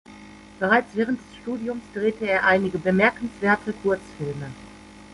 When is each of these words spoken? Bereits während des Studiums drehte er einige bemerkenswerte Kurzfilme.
Bereits 0.59 0.95
während 0.95 1.19
des 1.19 1.37
Studiums 1.43 1.83
drehte 1.93 2.25
er 2.25 2.45
einige 2.47 2.79
bemerkenswerte 2.79 3.71
Kurzfilme. 3.71 4.49